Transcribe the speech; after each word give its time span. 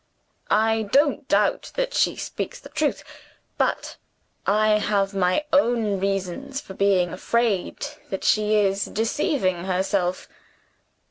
I 0.49 0.89
don't 0.91 1.27
doubt 1.27 1.73
that 1.75 1.93
she 1.93 2.15
speaks 2.15 2.59
the 2.59 2.69
truth 2.69 3.03
but 3.59 3.97
I 4.47 4.79
have 4.79 5.13
my 5.13 5.45
own 5.53 5.99
reasons 5.99 6.59
for 6.59 6.73
being 6.73 7.13
afraid 7.13 7.85
that 8.09 8.23
she 8.23 8.55
is 8.55 8.85
deceiving 8.85 9.65
herself. 9.65 10.27